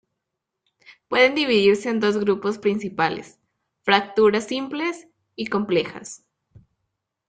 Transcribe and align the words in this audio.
Pueden 1.09 1.35
dividirse 1.35 1.87
en 1.87 1.99
dos 1.99 2.17
grupos 2.17 2.57
principales, 2.57 3.37
fracturas 3.83 4.47
simples 4.47 5.07
y 5.35 5.45
complejas. 5.45 6.25